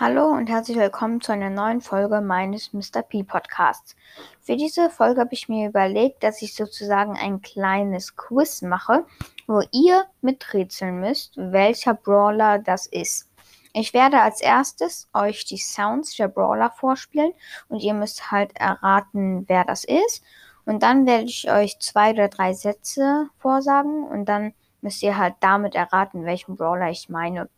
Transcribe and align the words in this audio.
Hallo 0.00 0.28
und 0.28 0.48
herzlich 0.48 0.78
willkommen 0.78 1.20
zu 1.20 1.30
einer 1.30 1.50
neuen 1.50 1.82
Folge 1.82 2.22
meines 2.22 2.72
Mr. 2.72 3.02
P 3.02 3.22
Podcasts. 3.22 3.94
Für 4.40 4.56
diese 4.56 4.88
Folge 4.88 5.20
habe 5.20 5.34
ich 5.34 5.50
mir 5.50 5.68
überlegt, 5.68 6.22
dass 6.22 6.40
ich 6.40 6.54
sozusagen 6.54 7.18
ein 7.18 7.42
kleines 7.42 8.16
Quiz 8.16 8.62
mache, 8.62 9.04
wo 9.46 9.60
ihr 9.72 10.06
miträtseln 10.22 11.00
müsst, 11.00 11.34
welcher 11.36 11.92
Brawler 11.92 12.58
das 12.58 12.86
ist. 12.86 13.28
Ich 13.74 13.92
werde 13.92 14.22
als 14.22 14.40
erstes 14.40 15.06
euch 15.12 15.44
die 15.44 15.58
Sounds 15.58 16.16
der 16.16 16.28
Brawler 16.28 16.70
vorspielen 16.70 17.34
und 17.68 17.82
ihr 17.82 17.92
müsst 17.92 18.30
halt 18.30 18.56
erraten, 18.56 19.44
wer 19.48 19.66
das 19.66 19.84
ist. 19.84 20.22
Und 20.64 20.82
dann 20.82 21.04
werde 21.04 21.24
ich 21.24 21.50
euch 21.50 21.78
zwei 21.78 22.12
oder 22.12 22.28
drei 22.28 22.54
Sätze 22.54 23.28
vorsagen 23.36 24.04
und 24.04 24.24
dann 24.30 24.54
müsst 24.80 25.02
ihr 25.02 25.18
halt 25.18 25.34
damit 25.40 25.74
erraten, 25.74 26.24
welchen 26.24 26.56
Brawler 26.56 26.88
ich 26.88 27.10
meine. 27.10 27.50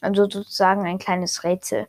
Also 0.00 0.24
sozusagen 0.24 0.86
ein 0.86 0.98
kleines 0.98 1.44
Rätsel. 1.44 1.88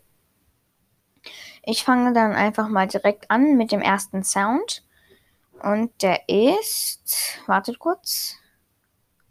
Ich 1.63 1.83
fange 1.83 2.13
dann 2.13 2.33
einfach 2.33 2.67
mal 2.67 2.87
direkt 2.87 3.29
an 3.29 3.55
mit 3.55 3.71
dem 3.71 3.81
ersten 3.81 4.23
Sound. 4.23 4.83
Und 5.61 6.01
der 6.01 6.27
ist. 6.27 7.39
Wartet 7.45 7.77
kurz. 7.77 8.35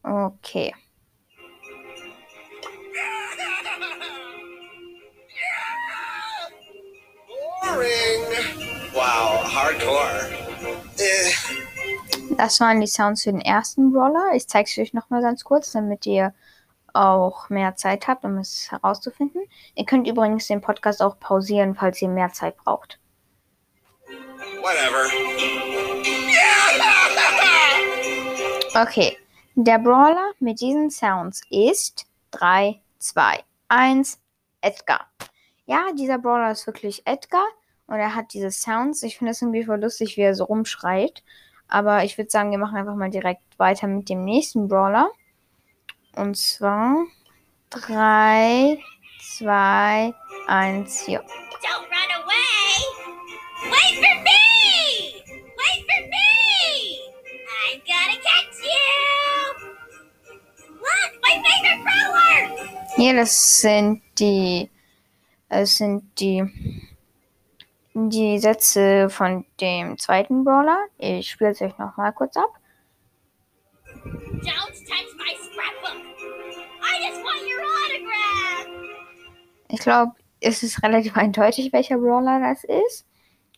Okay. 0.02 0.72
Wow, 8.92 9.54
hardcore. 9.54 10.30
Äh. 10.98 12.36
Das 12.36 12.60
waren 12.60 12.80
die 12.80 12.86
Sounds 12.86 13.24
für 13.24 13.32
den 13.32 13.40
ersten 13.40 13.92
Brawler. 13.92 14.32
Ich 14.34 14.48
zeige 14.48 14.68
es 14.70 14.78
euch 14.78 14.94
nochmal 14.94 15.22
ganz 15.22 15.44
kurz, 15.44 15.72
damit 15.72 16.06
ihr 16.06 16.34
auch 16.94 17.48
mehr 17.50 17.76
Zeit 17.76 18.08
habt, 18.08 18.24
um 18.24 18.38
es 18.38 18.70
herauszufinden. 18.70 19.42
Ihr 19.74 19.84
könnt 19.84 20.06
übrigens 20.06 20.46
den 20.46 20.60
Podcast 20.60 21.02
auch 21.02 21.18
pausieren, 21.18 21.74
falls 21.74 22.00
ihr 22.02 22.08
mehr 22.08 22.32
Zeit 22.32 22.56
braucht. 22.56 22.98
Whatever. 24.60 25.08
Okay, 28.72 29.16
der 29.56 29.80
Brawler 29.80 30.30
mit 30.38 30.60
diesen 30.60 30.90
Sounds 30.90 31.42
ist 31.50 32.06
3, 32.30 32.80
2, 33.00 33.40
1, 33.66 34.20
Edgar. 34.60 35.08
Ja, 35.66 35.88
dieser 35.92 36.18
Brawler 36.18 36.52
ist 36.52 36.68
wirklich 36.68 37.02
Edgar 37.04 37.44
und 37.88 37.96
er 37.96 38.14
hat 38.14 38.32
diese 38.32 38.52
Sounds. 38.52 39.02
Ich 39.02 39.18
finde 39.18 39.32
es 39.32 39.42
irgendwie 39.42 39.64
voll 39.64 39.80
lustig, 39.80 40.16
wie 40.16 40.20
er 40.20 40.36
so 40.36 40.44
rumschreit. 40.44 41.24
Aber 41.66 42.04
ich 42.04 42.16
würde 42.16 42.30
sagen, 42.30 42.52
wir 42.52 42.58
machen 42.58 42.76
einfach 42.76 42.94
mal 42.94 43.10
direkt 43.10 43.42
weiter 43.58 43.88
mit 43.88 44.08
dem 44.08 44.24
nächsten 44.24 44.68
Brawler. 44.68 45.10
Und 46.16 46.36
zwar 46.36 47.06
3, 47.70 48.78
2, 49.38 50.14
1, 50.48 51.00
hier. 51.06 51.20
Don't 51.20 51.86
run 51.88 52.10
away! 52.22 52.74
Wait 53.70 53.94
for 53.96 54.16
me! 54.22 55.22
Wait 55.56 55.80
for 55.86 56.02
me! 56.08 56.28
I'm 57.46 57.78
gonna 57.86 58.18
catch 58.20 58.58
you! 58.64 58.84
Look, 60.74 61.12
my 61.22 61.34
favorite 61.44 61.80
brawler! 61.84 62.40
Hier, 62.96 63.14
das 63.14 63.60
sind 63.60 64.02
die, 64.18 64.68
es 65.48 65.76
sind 65.76 66.02
die, 66.18 66.44
die 67.94 68.38
Sätze 68.38 69.08
von 69.10 69.46
dem 69.60 69.96
zweiten 69.96 70.44
Brawler. 70.44 70.86
Ich 70.98 71.30
spiele 71.30 71.50
es 71.50 71.62
euch 71.62 71.78
nochmal 71.78 72.12
kurz 72.12 72.36
ab. 72.36 72.50
Don't 74.42 74.74
touch 74.86 75.14
my 75.16 75.34
Ich 79.68 79.80
glaube, 79.80 80.12
es 80.40 80.62
ist 80.62 80.82
relativ 80.82 81.16
eindeutig, 81.16 81.72
welcher 81.72 81.98
Brawler 81.98 82.40
das 82.40 82.64
ist. 82.64 83.06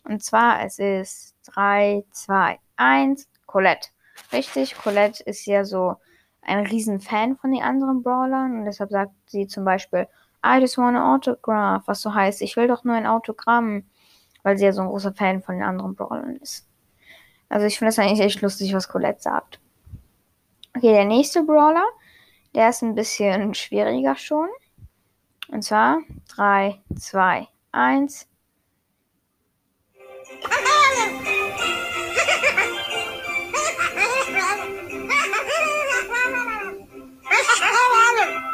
Und 0.03 0.23
zwar, 0.23 0.63
es 0.63 0.79
ist 0.79 1.35
3, 1.47 2.03
2, 2.11 2.59
1, 2.75 3.27
Colette. 3.45 3.89
Richtig, 4.31 4.77
Colette 4.77 5.23
ist 5.23 5.45
ja 5.45 5.65
so 5.65 5.95
ein 6.41 6.65
riesen 6.65 6.99
Fan 6.99 7.37
von 7.37 7.51
den 7.51 7.63
anderen 7.63 8.03
Brawlern 8.03 8.59
und 8.59 8.65
deshalb 8.65 8.91
sagt 8.91 9.13
sie 9.27 9.47
zum 9.47 9.63
Beispiel, 9.65 10.07
I 10.45 10.59
just 10.59 10.77
want 10.77 10.97
an 10.97 11.03
autograph, 11.03 11.83
was 11.87 12.01
so 12.01 12.13
heißt, 12.13 12.41
ich 12.41 12.57
will 12.57 12.67
doch 12.67 12.83
nur 12.83 12.95
ein 12.95 13.07
Autogramm, 13.07 13.85
weil 14.43 14.57
sie 14.57 14.65
ja 14.65 14.73
so 14.73 14.81
ein 14.81 14.89
großer 14.89 15.13
Fan 15.13 15.41
von 15.41 15.55
den 15.55 15.63
anderen 15.63 15.95
Brawlern 15.95 16.35
ist. 16.37 16.67
Also 17.47 17.65
ich 17.65 17.77
finde 17.77 17.89
das 17.89 17.99
eigentlich 17.99 18.19
echt 18.19 18.41
lustig, 18.41 18.73
was 18.73 18.89
Colette 18.89 19.21
sagt. 19.21 19.59
Okay, 20.75 20.91
der 20.91 21.05
nächste 21.05 21.43
Brawler, 21.43 21.85
der 22.55 22.69
ist 22.69 22.81
ein 22.81 22.95
bisschen 22.95 23.53
schwieriger 23.53 24.15
schon. 24.15 24.49
Und 25.47 25.63
zwar 25.63 25.99
3, 26.35 26.81
2, 26.97 27.47
1. 27.71 28.27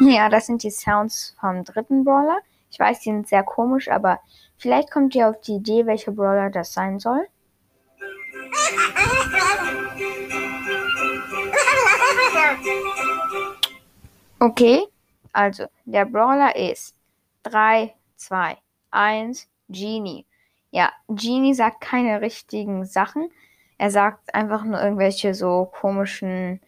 Ja, 0.02 0.30
das 0.30 0.48
sind 0.48 0.64
die 0.64 0.72
Sounds 0.72 1.36
vom 1.40 1.64
dritten 1.64 2.04
Brawler. 2.04 2.40
Ich 2.72 2.80
weiß, 2.80 3.00
die 3.02 3.10
sind 3.10 3.28
sehr 3.28 3.44
komisch, 3.44 3.90
aber 3.90 4.20
vielleicht 4.58 4.92
kommt 4.92 5.14
ihr 5.14 5.30
auf 5.30 5.40
die 5.42 5.56
Idee, 5.56 5.86
welcher 5.86 6.12
Brawler 6.12 6.50
das 6.50 6.74
sein 6.74 7.00
soll. 7.00 7.28
Okay, 14.42 14.86
also 15.34 15.66
der 15.84 16.06
Brawler 16.06 16.56
ist 16.56 16.96
3, 17.44 17.94
2, 18.16 18.58
1, 18.92 19.50
Genie. 19.68 20.26
Ja, 20.72 20.94
Genie 21.10 21.54
sagt 21.54 21.82
keine 21.82 22.22
richtigen 22.22 22.86
Sachen. 22.86 23.30
Er 23.78 23.92
sagt 23.92 24.34
einfach 24.34 24.64
nur 24.64 24.82
irgendwelche 24.82 25.34
so 25.34 25.66
komischen, 25.66 26.62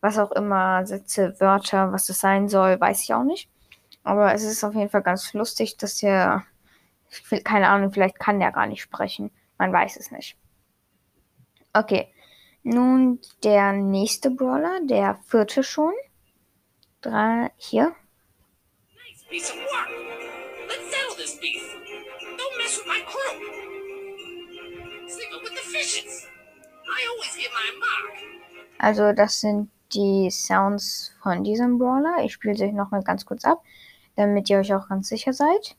was 0.00 0.18
auch 0.18 0.30
immer, 0.32 0.86
Sätze, 0.86 1.34
Wörter, 1.40 1.92
was 1.92 2.06
das 2.06 2.20
sein 2.20 2.48
soll, 2.48 2.80
weiß 2.80 3.02
ich 3.02 3.12
auch 3.12 3.24
nicht. 3.24 3.48
Aber 4.04 4.32
es 4.32 4.44
ist 4.44 4.62
auf 4.62 4.74
jeden 4.74 4.88
Fall 4.88 5.02
ganz 5.02 5.32
lustig, 5.32 5.76
dass 5.78 6.02
er, 6.04 6.44
keine 7.42 7.68
Ahnung, 7.68 7.90
vielleicht 7.90 8.20
kann 8.20 8.38
der 8.38 8.52
gar 8.52 8.66
nicht 8.66 8.82
sprechen. 8.82 9.32
Man 9.58 9.72
weiß 9.72 9.96
es 9.96 10.12
nicht. 10.12 10.36
Okay, 11.72 12.08
nun 12.62 13.20
der 13.42 13.72
nächste 13.72 14.30
Brawler, 14.30 14.80
der 14.84 15.18
vierte 15.24 15.64
schon. 15.64 15.92
Drei, 17.02 17.50
hier. 17.56 17.94
Nice. 18.94 19.24
Also 28.78 29.12
das 29.12 29.40
sind 29.40 29.70
die 29.92 30.30
Sounds 30.30 31.14
von 31.22 31.44
diesem 31.44 31.78
Brawler. 31.78 32.24
Ich 32.24 32.32
spiele 32.32 32.56
sie 32.56 32.64
euch 32.64 32.72
nochmal 32.72 33.02
ganz 33.02 33.24
kurz 33.24 33.44
ab, 33.44 33.62
damit 34.16 34.48
ihr 34.50 34.58
euch 34.58 34.72
auch 34.74 34.88
ganz 34.88 35.08
sicher 35.08 35.32
seid. 35.32 35.76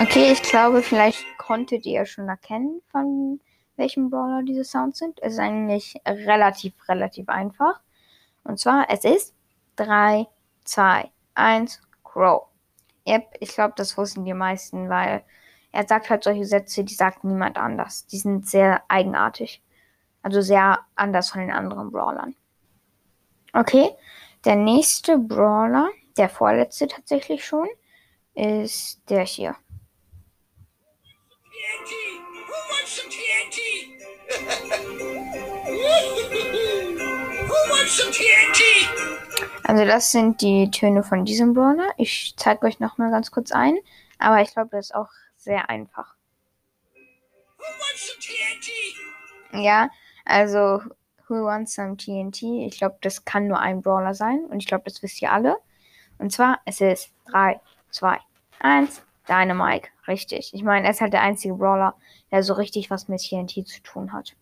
Okay, 0.00 0.32
ich 0.32 0.42
glaube, 0.42 0.82
vielleicht 0.82 1.24
konntet 1.36 1.84
ihr 1.84 2.06
schon 2.06 2.28
erkennen, 2.28 2.80
von 2.90 3.40
welchem 3.80 4.10
Brawler 4.10 4.42
diese 4.44 4.64
Sounds 4.64 4.98
sind. 4.98 5.18
Es 5.22 5.32
ist 5.32 5.38
eigentlich 5.40 6.00
relativ, 6.06 6.74
relativ 6.88 7.28
einfach. 7.28 7.80
Und 8.44 8.58
zwar, 8.58 8.86
es 8.88 9.04
ist 9.04 9.34
3, 9.76 10.26
2, 10.64 11.10
1, 11.34 11.80
Crow. 12.04 12.46
Yep, 13.06 13.36
ich 13.40 13.50
glaube, 13.50 13.74
das 13.76 13.96
wussten 13.96 14.24
die 14.24 14.34
meisten, 14.34 14.88
weil 14.88 15.24
er 15.72 15.86
sagt 15.86 16.10
halt 16.10 16.24
solche 16.24 16.44
Sätze, 16.44 16.84
die 16.84 16.94
sagt 16.94 17.24
niemand 17.24 17.56
anders. 17.56 18.06
Die 18.06 18.18
sind 18.18 18.46
sehr 18.46 18.82
eigenartig. 18.88 19.62
Also 20.22 20.42
sehr 20.42 20.80
anders 20.96 21.30
von 21.30 21.40
den 21.40 21.50
anderen 21.50 21.90
Brawlern. 21.90 22.34
Okay, 23.52 23.90
der 24.44 24.56
nächste 24.56 25.18
Brawler, 25.18 25.88
der 26.16 26.28
vorletzte 26.28 26.88
tatsächlich 26.88 27.44
schon, 27.44 27.68
ist 28.34 29.00
der 29.08 29.24
hier. 29.24 29.56
Some 32.90 33.08
TNT? 33.08 33.58
Who 37.46 37.54
wants 37.70 37.96
some 37.96 38.10
TNT? 38.10 38.60
Also 39.62 39.84
das 39.84 40.10
sind 40.10 40.40
die 40.40 40.68
Töne 40.72 41.04
von 41.04 41.24
diesem 41.24 41.54
Brawler. 41.54 41.90
Ich 41.96 42.34
zeige 42.36 42.66
euch 42.66 42.80
noch 42.80 42.98
mal 42.98 43.12
ganz 43.12 43.30
kurz 43.30 43.52
ein. 43.52 43.78
Aber 44.18 44.42
ich 44.42 44.52
glaube, 44.52 44.70
das 44.72 44.86
ist 44.86 44.94
auch 44.96 45.10
sehr 45.36 45.70
einfach. 45.70 46.16
Who 47.56 47.62
wants 47.62 48.08
some 48.08 48.18
TNT? 48.18 49.64
Ja, 49.64 49.88
also 50.24 50.82
Who 51.28 51.44
Wants 51.44 51.74
Some 51.76 51.96
TNT? 51.96 52.42
Ich 52.42 52.78
glaube, 52.78 52.98
das 53.02 53.24
kann 53.24 53.46
nur 53.46 53.60
ein 53.60 53.82
Brawler 53.82 54.14
sein. 54.14 54.40
Und 54.46 54.58
ich 54.58 54.66
glaube, 54.66 54.84
das 54.84 55.00
wisst 55.00 55.22
ihr 55.22 55.30
alle. 55.30 55.56
Und 56.18 56.32
zwar, 56.32 56.58
es 56.64 56.80
ist 56.80 57.12
3, 57.30 57.60
2, 57.92 58.18
1, 58.58 59.02
Dynamite. 59.30 59.88
Richtig. 60.08 60.52
Ich 60.52 60.62
meine, 60.62 60.86
er 60.86 60.90
ist 60.90 61.00
halt 61.00 61.12
der 61.12 61.22
einzige 61.22 61.54
Brawler, 61.54 61.94
der 62.30 62.42
so 62.42 62.54
richtig 62.54 62.90
was 62.90 63.08
mit 63.08 63.20
TNT 63.20 63.66
zu 63.66 63.80
tun 63.82 64.12
hat. 64.12 64.34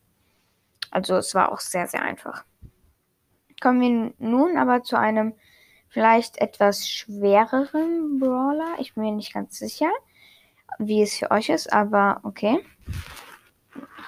Also 0.91 1.17
es 1.17 1.35
war 1.35 1.53
auch 1.53 1.61
sehr, 1.61 1.87
sehr 1.87 2.03
einfach. 2.03 2.45
kommen 3.61 3.81
wir 3.81 4.15
nun 4.19 4.57
aber 4.57 4.83
zu 4.83 4.99
einem 4.99 5.35
vielleicht 5.89 6.39
etwas 6.39 6.89
schwereren 6.89 8.19
Brawler. 8.19 8.77
Ich 8.79 8.95
bin 8.95 9.05
mir 9.05 9.13
nicht 9.13 9.35
ganz 9.35 9.59
sicher, 9.59 9.91
wie 10.79 11.03
es 11.03 11.17
für 11.17 11.31
euch 11.31 11.49
ist, 11.49 11.73
aber 11.73 12.21
okay. 12.23 12.65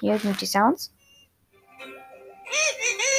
Hier 0.00 0.18
sind 0.18 0.40
die 0.40 0.46
Sounds. 0.46 0.94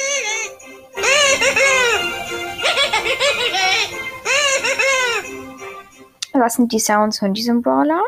Was 6.32 6.54
sind 6.54 6.72
die 6.72 6.78
Sounds 6.78 7.18
von 7.18 7.34
diesem 7.34 7.62
Brawler? 7.62 8.02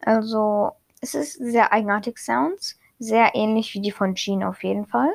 Also, 0.00 0.72
es 1.00 1.14
ist 1.14 1.34
sehr 1.34 1.72
eigenartig 1.72 2.18
Sounds. 2.18 2.78
Sehr 2.98 3.34
ähnlich 3.34 3.74
wie 3.74 3.80
die 3.80 3.92
von 3.92 4.14
Jean 4.14 4.42
auf 4.42 4.62
jeden 4.62 4.86
Fall. 4.86 5.12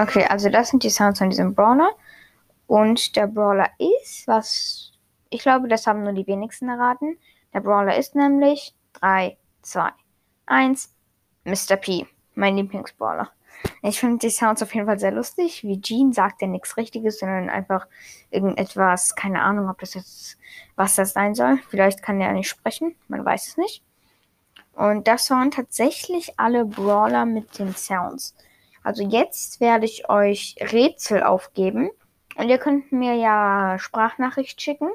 Okay, 0.00 0.24
also 0.24 0.48
das 0.48 0.70
sind 0.70 0.82
die 0.82 0.90
Sounds 0.90 1.18
von 1.18 1.30
diesem 1.30 1.54
Brawler. 1.54 1.90
Und 2.66 3.16
der 3.16 3.26
Brawler 3.26 3.70
ist, 3.78 4.26
was 4.26 4.90
ich 5.30 5.42
glaube, 5.42 5.68
das 5.68 5.86
haben 5.86 6.02
nur 6.02 6.12
die 6.12 6.26
wenigsten 6.26 6.68
erraten. 6.68 7.16
Der 7.54 7.60
Brawler 7.60 7.96
ist 7.96 8.14
nämlich 8.14 8.74
3, 8.94 9.36
2, 9.62 9.90
1, 10.46 10.94
Mr. 11.44 11.76
P, 11.76 12.06
mein 12.34 12.56
Lieblingsbrawler. 12.56 13.30
Ich 13.82 13.98
finde 13.98 14.18
die 14.18 14.30
Sounds 14.30 14.62
auf 14.62 14.74
jeden 14.74 14.86
Fall 14.86 14.98
sehr 14.98 15.12
lustig. 15.12 15.64
Wie 15.64 15.80
Jean 15.80 16.12
sagt 16.12 16.42
er 16.42 16.48
nichts 16.48 16.76
Richtiges, 16.76 17.18
sondern 17.18 17.48
einfach 17.48 17.86
irgendetwas, 18.30 19.14
keine 19.14 19.42
Ahnung, 19.42 19.70
ob 19.70 19.78
das 19.80 19.94
jetzt, 19.94 20.36
was 20.76 20.96
das 20.96 21.12
sein 21.12 21.34
soll. 21.34 21.58
Vielleicht 21.68 22.02
kann 22.02 22.20
er 22.20 22.32
nicht 22.32 22.48
sprechen, 22.48 22.94
man 23.08 23.24
weiß 23.24 23.48
es 23.48 23.56
nicht. 23.56 23.82
Und 24.74 25.08
das 25.08 25.30
waren 25.30 25.50
tatsächlich 25.50 26.38
alle 26.38 26.64
Brawler 26.64 27.26
mit 27.26 27.58
den 27.58 27.74
Sounds. 27.74 28.34
Also 28.82 29.02
jetzt 29.02 29.60
werde 29.60 29.84
ich 29.84 30.08
euch 30.08 30.56
Rätsel 30.60 31.22
aufgeben. 31.22 31.90
Und 32.36 32.48
ihr 32.48 32.58
könnt 32.58 32.92
mir 32.92 33.14
ja 33.14 33.78
Sprachnachricht 33.78 34.60
schicken, 34.62 34.88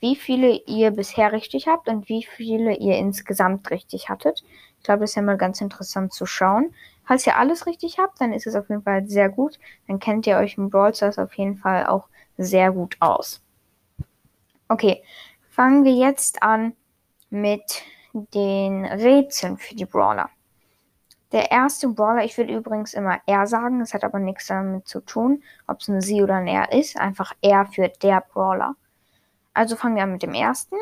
wie 0.00 0.16
viele 0.16 0.62
ihr 0.66 0.90
bisher 0.90 1.32
richtig 1.32 1.66
habt 1.66 1.88
und 1.88 2.08
wie 2.08 2.24
viele 2.24 2.76
ihr 2.76 2.96
insgesamt 2.96 3.70
richtig 3.70 4.08
hattet. 4.08 4.42
Ich 4.78 4.84
glaube, 4.84 5.00
das 5.00 5.10
ist 5.10 5.16
ja 5.16 5.22
mal 5.22 5.36
ganz 5.36 5.60
interessant 5.60 6.12
zu 6.12 6.24
schauen. 6.24 6.74
Falls 7.08 7.26
ihr 7.26 7.38
alles 7.38 7.64
richtig 7.64 7.98
habt, 7.98 8.20
dann 8.20 8.34
ist 8.34 8.46
es 8.46 8.54
auf 8.54 8.68
jeden 8.68 8.82
Fall 8.82 9.08
sehr 9.08 9.30
gut. 9.30 9.58
Dann 9.86 9.98
kennt 9.98 10.26
ihr 10.26 10.36
euch 10.36 10.58
im 10.58 10.68
Brawl 10.68 10.94
Stars 10.94 11.18
auf 11.18 11.32
jeden 11.38 11.56
Fall 11.56 11.86
auch 11.86 12.06
sehr 12.36 12.70
gut 12.70 12.98
aus. 13.00 13.42
Okay, 14.68 15.02
fangen 15.48 15.86
wir 15.86 15.94
jetzt 15.94 16.42
an 16.42 16.74
mit 17.30 17.82
den 18.12 18.84
Rätseln 18.84 19.56
für 19.56 19.74
die 19.74 19.86
Brawler. 19.86 20.28
Der 21.32 21.50
erste 21.50 21.88
Brawler, 21.88 22.24
ich 22.24 22.36
würde 22.36 22.54
übrigens 22.54 22.92
immer 22.92 23.22
er 23.24 23.46
sagen, 23.46 23.78
das 23.78 23.94
hat 23.94 24.04
aber 24.04 24.18
nichts 24.18 24.46
damit 24.46 24.86
zu 24.86 25.00
tun, 25.00 25.42
ob 25.66 25.80
es 25.80 25.88
ein 25.88 26.02
sie 26.02 26.22
oder 26.22 26.34
ein 26.34 26.46
er 26.46 26.72
ist, 26.72 26.98
einfach 26.98 27.32
er 27.40 27.64
für 27.64 27.88
der 27.88 28.20
Brawler. 28.20 28.76
Also 29.54 29.76
fangen 29.76 29.96
wir 29.96 30.02
an 30.02 30.12
mit 30.12 30.22
dem 30.22 30.34
ersten. 30.34 30.76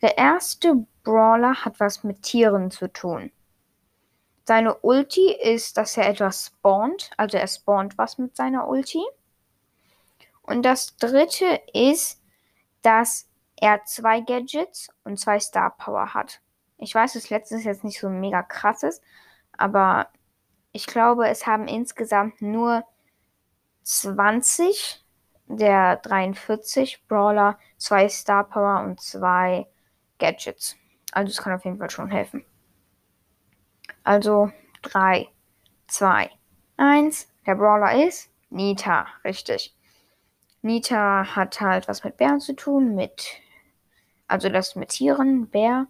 Der 0.00 0.16
erste 0.16 0.86
Brawler 1.02 1.66
hat 1.66 1.80
was 1.80 2.02
mit 2.02 2.22
Tieren 2.22 2.70
zu 2.70 2.88
tun. 2.88 3.30
Seine 4.46 4.74
Ulti 4.80 5.32
ist, 5.32 5.78
dass 5.78 5.96
er 5.96 6.08
etwas 6.08 6.46
spawnt, 6.46 7.10
also 7.16 7.38
er 7.38 7.46
spawnt 7.46 7.96
was 7.96 8.18
mit 8.18 8.36
seiner 8.36 8.68
Ulti. 8.68 9.02
Und 10.42 10.62
das 10.62 10.96
dritte 10.96 11.60
ist, 11.72 12.20
dass 12.82 13.28
er 13.56 13.84
zwei 13.84 14.20
Gadgets 14.20 14.88
und 15.04 15.18
zwei 15.18 15.40
Star 15.40 15.70
Power 15.70 16.12
hat. 16.12 16.42
Ich 16.76 16.94
weiß, 16.94 17.14
das 17.14 17.30
letzte 17.30 17.56
ist 17.56 17.64
jetzt 17.64 17.84
nicht 17.84 17.98
so 17.98 18.10
mega 18.10 18.42
krasses, 18.42 19.00
aber 19.56 20.08
ich 20.72 20.86
glaube, 20.86 21.28
es 21.28 21.46
haben 21.46 21.66
insgesamt 21.66 22.42
nur 22.42 22.84
20 23.84 25.02
der 25.46 25.96
43 25.96 27.06
Brawler, 27.06 27.58
zwei 27.78 28.08
Star 28.08 28.44
Power 28.44 28.82
und 28.84 29.00
zwei 29.00 29.66
Gadgets. 30.18 30.76
Also 31.12 31.30
es 31.30 31.38
kann 31.38 31.54
auf 31.54 31.64
jeden 31.64 31.78
Fall 31.78 31.90
schon 31.90 32.10
helfen. 32.10 32.44
Also 34.04 34.52
3, 34.82 35.28
2, 35.88 36.30
1. 36.76 37.28
Der 37.46 37.54
Brawler 37.54 38.06
ist 38.06 38.30
Nita, 38.50 39.06
richtig. 39.24 39.74
Nita 40.62 41.34
hat 41.36 41.60
halt 41.60 41.88
was 41.88 42.04
mit 42.04 42.16
Bären 42.16 42.40
zu 42.40 42.54
tun, 42.54 42.94
mit, 42.94 43.40
also 44.28 44.48
das 44.48 44.76
mit 44.76 44.90
Tieren, 44.90 45.48
Bär. 45.48 45.86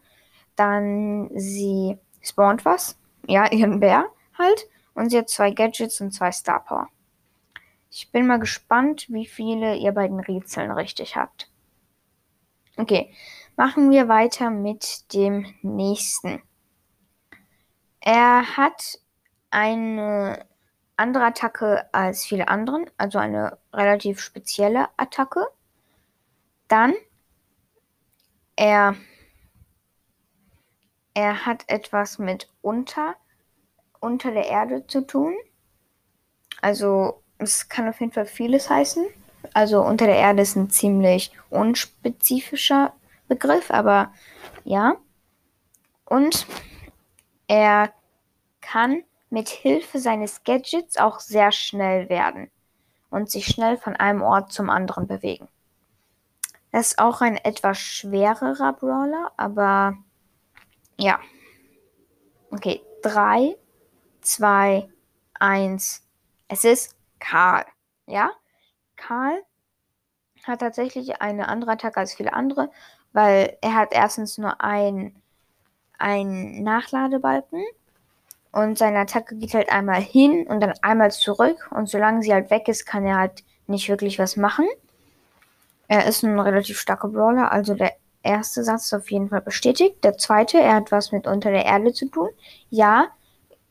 Dann 0.56 1.30
sie 1.34 1.98
spawnt 2.22 2.64
was, 2.64 2.96
ja, 3.26 3.50
ihren 3.52 3.80
Bär 3.80 4.06
halt. 4.38 4.68
Und 4.94 5.10
sie 5.10 5.18
hat 5.18 5.28
zwei 5.28 5.50
Gadgets 5.50 6.00
und 6.00 6.12
zwei 6.12 6.30
Star 6.30 6.64
Power. 6.64 6.88
Ich 7.90 8.10
bin 8.12 8.26
mal 8.26 8.38
gespannt, 8.38 9.06
wie 9.08 9.26
viele 9.26 9.76
ihr 9.76 9.92
bei 9.92 10.06
den 10.06 10.20
Rätseln 10.20 10.70
richtig 10.70 11.16
habt. 11.16 11.50
Okay, 12.76 13.12
machen 13.56 13.90
wir 13.90 14.08
weiter 14.08 14.50
mit 14.50 15.12
dem 15.12 15.46
nächsten. 15.62 16.42
Er 18.06 18.58
hat 18.58 18.98
eine 19.50 20.44
andere 20.98 21.24
Attacke 21.24 21.88
als 21.92 22.26
viele 22.26 22.48
anderen, 22.48 22.84
also 22.98 23.18
eine 23.18 23.56
relativ 23.72 24.20
spezielle 24.20 24.88
Attacke. 24.98 25.46
Dann 26.68 26.92
er 28.56 28.94
er 31.14 31.46
hat 31.46 31.64
etwas 31.68 32.18
mit 32.18 32.50
unter 32.60 33.14
unter 34.00 34.32
der 34.32 34.48
Erde 34.48 34.86
zu 34.86 35.06
tun. 35.06 35.34
Also 36.60 37.22
es 37.38 37.70
kann 37.70 37.88
auf 37.88 38.00
jeden 38.00 38.12
Fall 38.12 38.26
vieles 38.26 38.68
heißen. 38.68 39.06
Also 39.54 39.80
unter 39.80 40.04
der 40.04 40.16
Erde 40.16 40.42
ist 40.42 40.56
ein 40.56 40.68
ziemlich 40.68 41.32
unspezifischer 41.48 42.92
Begriff, 43.28 43.70
aber 43.70 44.12
ja. 44.64 44.96
Und 46.04 46.46
er 47.46 47.92
kann 48.60 49.02
mit 49.30 49.48
Hilfe 49.48 49.98
seines 49.98 50.44
Gadgets 50.44 50.96
auch 50.96 51.20
sehr 51.20 51.52
schnell 51.52 52.08
werden 52.08 52.50
und 53.10 53.30
sich 53.30 53.46
schnell 53.46 53.76
von 53.76 53.96
einem 53.96 54.22
Ort 54.22 54.52
zum 54.52 54.70
anderen 54.70 55.06
bewegen. 55.06 55.48
Er 56.70 56.80
ist 56.80 56.98
auch 56.98 57.20
ein 57.20 57.36
etwas 57.36 57.78
schwererer 57.78 58.72
Brawler, 58.72 59.32
aber 59.36 59.96
ja. 60.98 61.20
Okay, 62.50 62.82
3, 63.02 63.56
2, 64.22 64.88
1. 65.38 66.02
Es 66.48 66.64
ist 66.64 66.96
Karl. 67.20 67.64
Ja? 68.06 68.32
Karl 68.96 69.42
hat 70.44 70.60
tatsächlich 70.60 71.20
eine 71.20 71.48
andere 71.48 71.72
Attacke 71.72 72.00
als 72.00 72.14
viele 72.14 72.32
andere, 72.32 72.70
weil 73.12 73.56
er 73.60 73.74
hat 73.74 73.92
erstens 73.92 74.38
nur 74.38 74.60
ein, 74.60 75.22
ein 75.98 76.62
Nachladebalken 76.62 77.64
und 78.52 78.78
seine 78.78 79.00
Attacke 79.00 79.36
geht 79.36 79.54
halt 79.54 79.70
einmal 79.70 80.00
hin 80.00 80.46
und 80.46 80.60
dann 80.60 80.74
einmal 80.82 81.10
zurück 81.10 81.70
und 81.70 81.88
solange 81.88 82.22
sie 82.22 82.32
halt 82.32 82.50
weg 82.50 82.68
ist, 82.68 82.86
kann 82.86 83.04
er 83.04 83.16
halt 83.16 83.44
nicht 83.66 83.88
wirklich 83.88 84.18
was 84.18 84.36
machen. 84.36 84.66
Er 85.88 86.06
ist 86.06 86.22
ein 86.22 86.38
relativ 86.38 86.78
starker 86.78 87.08
Brawler, 87.08 87.52
also 87.52 87.74
der 87.74 87.92
erste 88.22 88.64
Satz 88.64 88.86
ist 88.86 88.94
auf 88.94 89.10
jeden 89.10 89.28
Fall 89.28 89.42
bestätigt. 89.42 90.02
Der 90.02 90.16
zweite, 90.16 90.58
er 90.58 90.74
hat 90.74 90.92
was 90.92 91.12
mit 91.12 91.26
unter 91.26 91.50
der 91.50 91.64
Erde 91.64 91.92
zu 91.92 92.08
tun. 92.08 92.30
Ja, 92.70 93.08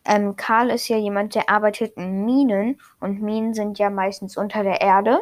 ähm, 0.05 0.35
Karl 0.35 0.69
ist 0.69 0.87
ja 0.87 0.97
jemand, 0.97 1.35
der 1.35 1.49
arbeitet 1.49 1.95
in 1.97 2.25
Minen 2.25 2.79
und 2.99 3.21
Minen 3.21 3.53
sind 3.53 3.79
ja 3.79 3.89
meistens 3.89 4.37
unter 4.37 4.63
der 4.63 4.81
Erde. 4.81 5.21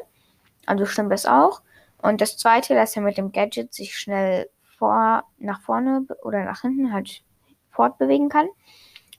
Also 0.65 0.85
stimmt 0.85 1.11
das 1.11 1.25
auch. 1.25 1.61
Und 2.01 2.21
das 2.21 2.37
zweite, 2.37 2.73
dass 2.73 2.95
er 2.95 3.03
mit 3.03 3.17
dem 3.17 3.31
Gadget 3.31 3.73
sich 3.73 3.97
schnell 3.97 4.49
vor, 4.81 5.25
nach 5.37 5.61
vorne 5.61 6.07
oder 6.23 6.43
nach 6.43 6.61
hinten 6.61 6.91
halt 6.91 7.23
fortbewegen 7.69 8.29
kann. 8.29 8.47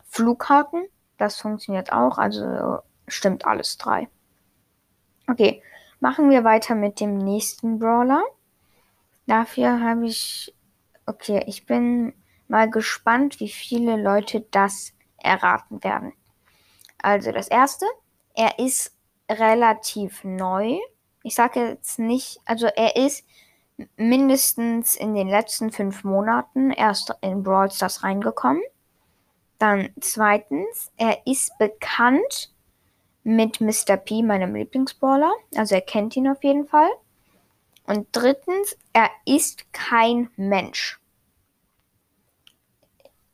Flughaken, 0.09 0.89
das 1.19 1.41
funktioniert 1.41 1.93
auch. 1.93 2.19
Also 2.19 2.81
stimmt 3.07 3.47
alles 3.47 3.79
drei. 3.79 4.09
Okay, 5.31 5.63
machen 6.01 6.31
wir 6.31 6.43
weiter 6.43 6.75
mit 6.75 6.99
dem 6.99 7.17
nächsten 7.17 7.79
Brawler. 7.79 8.25
Dafür 9.29 9.81
habe 9.81 10.07
ich. 10.07 10.53
Okay, 11.07 11.45
ich 11.47 11.65
bin 11.65 12.13
mal 12.49 12.69
gespannt, 12.69 13.39
wie 13.39 13.49
viele 13.49 13.97
Leute 13.97 14.41
das 14.51 14.93
erraten 15.17 15.85
werden. 15.85 16.13
Also 16.99 17.31
das 17.31 17.47
erste, 17.47 17.87
er 18.35 18.59
ist 18.59 18.97
relativ 19.31 20.25
neu. 20.25 20.79
Ich 21.23 21.37
sage 21.37 21.61
jetzt 21.69 22.01
nicht, 22.01 22.41
also 22.47 22.67
er 22.67 22.97
ist 22.97 23.25
mindestens 23.97 24.95
in 24.95 25.15
den 25.15 25.29
letzten 25.29 25.71
fünf 25.71 26.05
Monaten 26.05 26.71
erst 26.71 27.15
in 27.21 27.43
Brawl 27.43 27.71
Stars 27.71 28.03
reingekommen. 28.03 28.63
Dann 29.59 29.91
zweitens, 30.01 30.93
er 30.97 31.27
ist 31.27 31.57
bekannt 31.59 32.53
mit 33.23 33.61
Mr. 33.61 33.97
P, 33.97 34.23
meinem 34.23 34.55
Lieblingsbrawler. 34.55 35.33
Also 35.55 35.75
er 35.75 35.81
kennt 35.81 36.17
ihn 36.17 36.29
auf 36.29 36.43
jeden 36.43 36.67
Fall. 36.67 36.91
Und 37.85 38.09
drittens, 38.13 38.77
er 38.93 39.11
ist 39.25 39.73
kein 39.73 40.31
Mensch. 40.37 41.01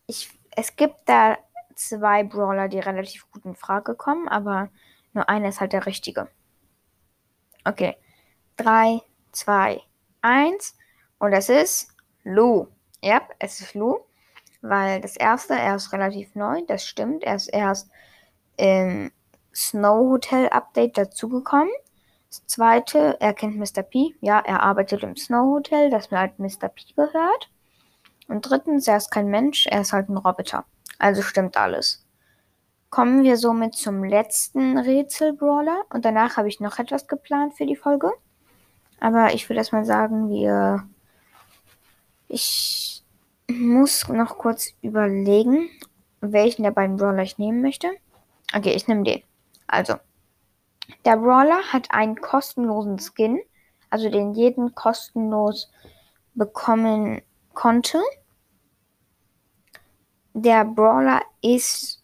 Ich, 0.07 0.31
es 0.57 0.77
gibt 0.77 0.97
da 1.07 1.39
zwei 1.75 2.25
Brawler, 2.25 2.69
die 2.69 2.79
relativ 2.79 3.31
gut 3.31 3.45
in 3.45 3.55
Frage 3.55 3.95
kommen, 3.95 4.29
aber 4.29 4.71
nur 5.13 5.29
einer 5.29 5.49
ist 5.49 5.61
halt 5.61 5.73
der 5.73 5.87
richtige. 5.87 6.29
Okay. 7.65 7.97
3, 8.57 9.01
2, 9.33 9.81
1. 10.23 10.77
Und 11.19 11.33
es 11.33 11.49
ist 11.49 11.89
Lou. 12.25 12.69
Ja, 13.03 13.23
es 13.39 13.61
ist 13.61 13.75
Lou. 13.75 13.99
Weil 14.61 15.01
das 15.01 15.17
erste, 15.17 15.55
er 15.55 15.77
ist 15.77 15.93
relativ 15.93 16.35
neu, 16.35 16.63
das 16.67 16.85
stimmt. 16.85 17.23
Er 17.23 17.37
ist 17.37 17.49
erst 17.49 17.89
im 18.57 19.13
Snow 19.55 20.11
Hotel 20.11 20.49
Update 20.49 20.99
dazugekommen. 20.99 21.71
Das 22.29 22.45
zweite, 22.47 23.17
er 23.21 23.33
kennt 23.35 23.57
Mr. 23.57 23.83
P. 23.83 24.15
Ja, 24.21 24.41
er 24.41 24.63
arbeitet 24.63 25.03
im 25.03 25.17
Snow 25.17 25.55
Hotel, 25.55 25.91
das 25.91 26.11
mir 26.11 26.19
halt 26.19 26.39
Mr. 26.39 26.69
P 26.69 26.93
gehört. 26.95 27.51
Und 28.27 28.43
drittens, 28.43 28.87
er 28.87 28.99
ist 28.99 29.11
kein 29.11 29.29
Mensch, 29.29 29.67
er 29.67 29.81
ist 29.81 29.93
halt 29.93 30.09
ein 30.09 30.17
Roboter. 30.17 30.65
Also 30.99 31.23
stimmt 31.23 31.57
alles. 31.57 32.05
Kommen 32.91 33.23
wir 33.23 33.37
somit 33.37 33.75
zum 33.75 34.05
letzten 34.05 34.77
Rätsel-Brawler. 34.77 35.85
Und 35.91 36.05
danach 36.05 36.37
habe 36.37 36.49
ich 36.49 36.61
noch 36.61 36.79
etwas 36.79 37.07
geplant 37.07 37.55
für 37.55 37.67
die 37.67 37.77
Folge. 37.77 38.11
Aber 39.01 39.35
ich 39.35 39.49
würde 39.49 39.59
erstmal 39.59 39.85
sagen, 39.85 40.31
wir. 40.31 40.89
Ich 42.29 43.03
muss 43.49 44.07
noch 44.09 44.37
kurz 44.37 44.75
überlegen, 44.83 45.71
welchen 46.21 46.63
der 46.63 46.73
beiden 46.73 46.97
Brawler 46.97 47.23
ich 47.23 47.39
nehmen 47.39 47.63
möchte. 47.63 47.89
Okay, 48.55 48.73
ich 48.73 48.87
nehme 48.89 49.05
den. 49.05 49.23
Also, 49.67 49.95
der 51.05 51.17
Brawler 51.17 51.61
hat 51.73 51.91
einen 51.91 52.17
kostenlosen 52.21 52.99
Skin, 52.99 53.41
also 53.91 54.11
den 54.11 54.35
jeden 54.35 54.75
kostenlos 54.75 55.71
bekommen 56.35 57.23
konnte. 57.55 58.01
Der 60.35 60.65
Brawler 60.65 61.23
ist 61.43 62.03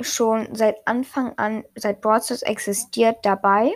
schon 0.00 0.54
seit 0.54 0.86
Anfang 0.86 1.32
an, 1.38 1.64
seit 1.76 2.00
Brawl 2.00 2.22
Stars 2.22 2.42
existiert, 2.42 3.24
dabei. 3.24 3.72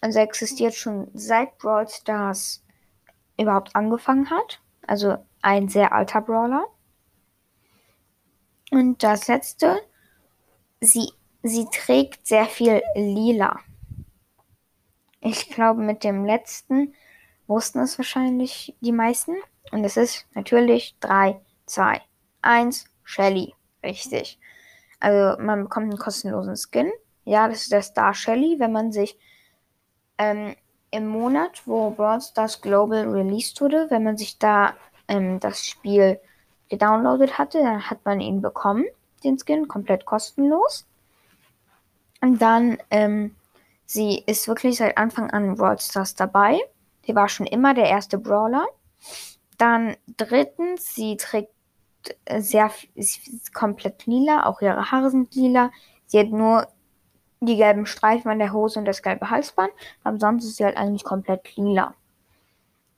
Also 0.00 0.18
er 0.18 0.24
existiert 0.24 0.74
schon 0.74 1.10
seit 1.14 1.58
Brawl 1.58 1.88
Stars 1.88 2.64
überhaupt 3.38 3.74
angefangen 3.74 4.30
hat. 4.30 4.60
Also 4.86 5.16
ein 5.42 5.68
sehr 5.68 5.92
alter 5.92 6.20
Brawler. 6.20 6.66
Und 8.70 9.02
das 9.02 9.28
letzte, 9.28 9.80
sie, 10.80 11.10
sie 11.42 11.66
trägt 11.72 12.26
sehr 12.26 12.46
viel 12.46 12.82
lila. 12.94 13.60
Ich 15.20 15.50
glaube, 15.50 15.82
mit 15.82 16.04
dem 16.04 16.24
letzten 16.24 16.94
wussten 17.46 17.80
es 17.80 17.98
wahrscheinlich 17.98 18.76
die 18.80 18.92
meisten. 18.92 19.36
Und 19.72 19.84
es 19.84 19.96
ist 19.96 20.26
natürlich 20.34 20.96
3, 21.00 21.40
2, 21.66 22.00
1, 22.42 22.84
Shelly. 23.04 23.54
Richtig. 23.82 24.38
Also 25.00 25.40
man 25.40 25.64
bekommt 25.64 25.90
einen 25.90 25.98
kostenlosen 25.98 26.56
Skin. 26.56 26.90
Ja, 27.24 27.48
das 27.48 27.62
ist 27.62 27.72
der 27.72 27.82
Star 27.82 28.14
Shelly, 28.14 28.58
wenn 28.58 28.72
man 28.72 28.92
sich 28.92 29.18
ähm, 30.18 30.54
im 30.90 31.06
Monat, 31.06 31.62
wo 31.66 31.90
Brawl 31.90 32.20
Stars 32.20 32.60
Global 32.60 33.08
released 33.08 33.60
wurde, 33.60 33.86
wenn 33.90 34.04
man 34.04 34.16
sich 34.16 34.38
da 34.38 34.74
ähm, 35.06 35.40
das 35.40 35.64
Spiel 35.64 36.20
gedownloadet 36.68 37.38
hatte, 37.38 37.62
dann 37.62 37.88
hat 37.88 38.04
man 38.04 38.20
ihn 38.20 38.40
bekommen, 38.40 38.84
den 39.24 39.38
Skin, 39.38 39.68
komplett 39.68 40.04
kostenlos. 40.04 40.86
Und 42.20 42.40
dann, 42.42 42.78
ähm, 42.90 43.34
sie 43.86 44.22
ist 44.26 44.48
wirklich 44.48 44.76
seit 44.78 44.98
Anfang 44.98 45.30
an 45.30 45.56
Brawl 45.56 45.78
Stars 45.78 46.14
dabei. 46.14 46.58
Sie 47.06 47.14
war 47.14 47.28
schon 47.28 47.46
immer 47.46 47.74
der 47.74 47.86
erste 47.86 48.18
Brawler. 48.18 48.66
Dann 49.56 49.96
drittens, 50.16 50.94
sie 50.94 51.16
trägt 51.16 51.50
sehr 52.38 52.70
sie 52.94 53.32
ist 53.32 53.54
komplett 53.54 54.06
lila, 54.06 54.46
auch 54.46 54.60
ihre 54.60 54.90
Haare 54.90 55.10
sind 55.10 55.34
lila. 55.34 55.70
Sie 56.06 56.18
hat 56.18 56.28
nur 56.28 56.66
die 57.40 57.56
gelben 57.56 57.86
Streifen 57.86 58.30
an 58.30 58.38
der 58.38 58.52
Hose 58.52 58.78
und 58.78 58.84
das 58.84 59.02
gelbe 59.02 59.30
Halsband. 59.30 59.70
Aber 60.04 60.18
sonst 60.18 60.44
ist 60.44 60.56
sie 60.56 60.64
halt 60.64 60.76
eigentlich 60.76 61.04
komplett 61.04 61.56
lila. 61.56 61.94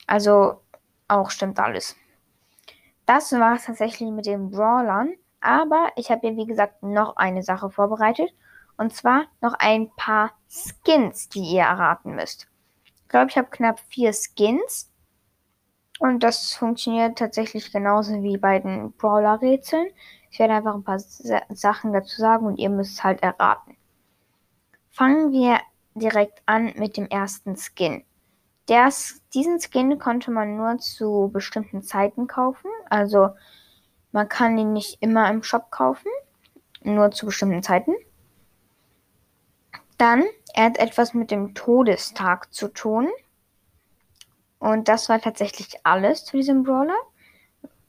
Also 0.06 0.61
auch 1.09 1.30
stimmt 1.30 1.59
alles. 1.59 1.97
Das 3.06 3.32
war 3.32 3.56
es 3.56 3.64
tatsächlich 3.64 4.11
mit 4.11 4.26
den 4.26 4.50
Brawlern. 4.50 5.14
Aber 5.40 5.90
ich 5.97 6.11
habe 6.11 6.20
hier, 6.26 6.37
wie 6.37 6.47
gesagt, 6.47 6.82
noch 6.82 7.16
eine 7.16 7.42
Sache 7.42 7.70
vorbereitet. 7.70 8.30
Und 8.76 8.94
zwar 8.94 9.26
noch 9.40 9.54
ein 9.59 9.90
paar 9.97 10.32
Skins, 10.49 11.28
die 11.28 11.40
ihr 11.40 11.62
erraten 11.62 12.14
müsst. 12.14 12.49
Ich 12.85 13.09
glaube, 13.09 13.30
ich 13.30 13.37
habe 13.37 13.49
knapp 13.50 13.80
vier 13.88 14.12
Skins. 14.12 14.90
Und 15.99 16.23
das 16.23 16.54
funktioniert 16.54 17.18
tatsächlich 17.18 17.73
genauso 17.73 18.23
wie 18.23 18.38
bei 18.38 18.59
den 18.59 18.92
Brawler-Rätseln. 18.92 19.88
Ich 20.30 20.38
werde 20.38 20.54
einfach 20.54 20.75
ein 20.75 20.85
paar 20.85 20.99
Sachen 20.99 21.92
dazu 21.92 22.16
sagen 22.20 22.47
und 22.47 22.56
ihr 22.56 22.70
müsst 22.70 22.92
es 22.92 23.04
halt 23.04 23.23
erraten. 23.23 23.76
Fangen 24.90 25.32
wir 25.32 25.61
direkt 25.94 26.42
an 26.47 26.73
mit 26.76 26.97
dem 26.97 27.06
ersten 27.06 27.56
Skin. 27.56 28.04
Der, 28.68 28.92
diesen 29.35 29.61
Skin 29.61 29.99
konnte 29.99 30.30
man 30.30 30.56
nur 30.56 30.78
zu 30.78 31.30
bestimmten 31.32 31.82
Zeiten 31.82 32.26
kaufen. 32.26 32.70
Also 32.88 33.30
man 34.12 34.28
kann 34.28 34.59
ihn 34.59 34.73
nicht 34.73 34.99
immer 35.00 35.28
im 35.30 35.42
Shop 35.42 35.70
kaufen, 35.70 36.11
nur 36.82 37.11
zu 37.11 37.26
bestimmten 37.26 37.62
Zeiten. 37.62 37.94
Dann, 39.99 40.25
er 40.54 40.64
hat 40.64 40.78
etwas 40.78 41.14
mit 41.14 41.30
dem 41.30 41.54
Todestag 41.54 42.52
zu 42.52 42.68
tun. 42.68 43.09
Und 44.59 44.88
das 44.88 45.09
war 45.09 45.20
tatsächlich 45.20 45.78
alles 45.85 46.25
zu 46.25 46.37
diesem 46.37 46.62
Brawler. 46.62 46.99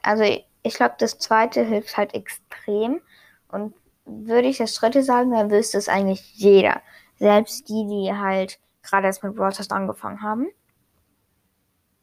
Also 0.02 0.24
ich 0.64 0.74
glaube, 0.76 0.96
das 0.98 1.18
zweite 1.20 1.64
hilft 1.64 1.98
halt 1.98 2.14
extrem. 2.14 3.02
Und 3.50 3.74
würde 4.06 4.48
ich 4.48 4.58
das 4.58 4.74
dritte 4.74 5.04
sagen, 5.04 5.32
dann 5.32 5.52
wüsste 5.52 5.78
es 5.78 5.90
eigentlich 5.90 6.34
jeder. 6.36 6.82
Selbst 7.18 7.70
die, 7.70 7.86
die 7.88 8.14
halt 8.14 8.60
gerade 8.84 9.08
erst 9.08 9.24
mit 9.24 9.36
Brawl 9.36 9.54
Stars 9.54 9.70
angefangen 9.70 10.22
haben. 10.22 10.48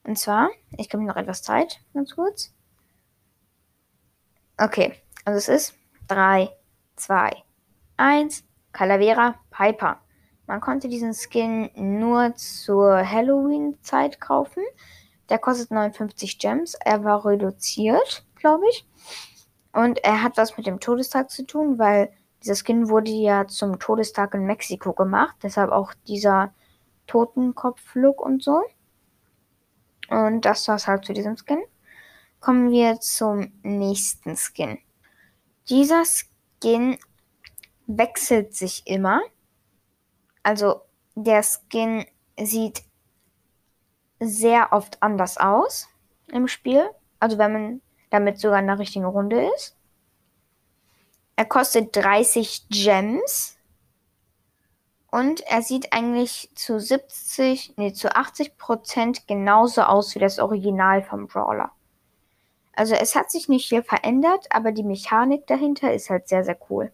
Und 0.04 0.18
zwar, 0.18 0.48
ich 0.76 0.88
gebe 0.88 1.02
mir 1.02 1.08
noch 1.08 1.16
etwas 1.16 1.42
Zeit, 1.42 1.80
ganz 1.92 2.14
kurz. 2.14 2.54
Okay, 4.56 4.94
also 5.24 5.38
es 5.38 5.48
ist 5.48 5.74
3, 6.08 6.50
2, 6.96 7.30
1, 7.96 8.44
Calavera 8.72 9.34
Piper. 9.50 10.00
Man 10.46 10.60
konnte 10.60 10.88
diesen 10.88 11.12
Skin 11.12 11.70
nur 11.74 12.34
zur 12.36 13.08
Halloween-Zeit 13.08 14.20
kaufen. 14.20 14.62
Der 15.28 15.38
kostet 15.38 15.70
59 15.70 16.38
Gems. 16.38 16.74
Er 16.74 17.04
war 17.04 17.26
reduziert, 17.26 18.24
glaube 18.34 18.64
ich. 18.70 18.88
Und 19.78 20.02
er 20.02 20.24
hat 20.24 20.36
was 20.36 20.56
mit 20.56 20.66
dem 20.66 20.80
Todestag 20.80 21.30
zu 21.30 21.46
tun, 21.46 21.78
weil 21.78 22.12
dieser 22.42 22.56
Skin 22.56 22.88
wurde 22.88 23.12
ja 23.12 23.46
zum 23.46 23.78
Todestag 23.78 24.34
in 24.34 24.44
Mexiko 24.44 24.92
gemacht. 24.92 25.36
Deshalb 25.44 25.70
auch 25.70 25.94
dieser 26.08 26.52
Totenkopf-Look 27.06 28.20
und 28.20 28.42
so. 28.42 28.64
Und 30.08 30.40
das 30.40 30.66
war's 30.66 30.88
halt 30.88 31.04
zu 31.04 31.12
diesem 31.12 31.36
Skin. 31.36 31.62
Kommen 32.40 32.72
wir 32.72 32.98
zum 32.98 33.52
nächsten 33.62 34.36
Skin. 34.36 34.80
Dieser 35.68 36.02
Skin 36.04 36.98
wechselt 37.86 38.56
sich 38.56 38.84
immer. 38.84 39.20
Also 40.42 40.80
der 41.14 41.44
Skin 41.44 42.04
sieht 42.36 42.82
sehr 44.18 44.72
oft 44.72 45.00
anders 45.04 45.38
aus 45.38 45.88
im 46.32 46.48
Spiel. 46.48 46.90
Also 47.20 47.38
wenn 47.38 47.52
man 47.52 47.80
damit 48.10 48.38
sogar 48.38 48.60
in 48.60 48.66
der 48.66 48.78
richtigen 48.78 49.04
Runde 49.04 49.50
ist. 49.54 49.76
Er 51.36 51.44
kostet 51.44 51.94
30 51.94 52.68
Gems. 52.68 53.56
Und 55.10 55.40
er 55.42 55.62
sieht 55.62 55.92
eigentlich 55.92 56.50
zu 56.54 56.78
70, 56.78 57.74
nee, 57.78 57.92
zu 57.94 58.14
80 58.14 58.58
Prozent 58.58 59.26
genauso 59.26 59.82
aus 59.82 60.14
wie 60.14 60.18
das 60.18 60.38
Original 60.38 61.02
vom 61.02 61.26
Brawler. 61.26 61.70
Also 62.74 62.94
es 62.94 63.14
hat 63.14 63.30
sich 63.30 63.48
nicht 63.48 63.68
viel 63.68 63.82
verändert, 63.82 64.46
aber 64.50 64.70
die 64.70 64.82
Mechanik 64.82 65.46
dahinter 65.46 65.94
ist 65.94 66.10
halt 66.10 66.28
sehr, 66.28 66.44
sehr 66.44 66.58
cool. 66.68 66.92